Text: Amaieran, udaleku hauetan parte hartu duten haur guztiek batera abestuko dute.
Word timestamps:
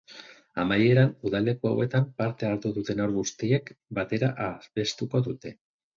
Amaieran, 0.61 1.11
udaleku 1.29 1.69
hauetan 1.71 2.09
parte 2.21 2.49
hartu 2.53 2.71
duten 2.79 3.03
haur 3.05 3.15
guztiek 3.19 3.73
batera 3.99 4.31
abestuko 4.47 5.27
dute. 5.29 5.55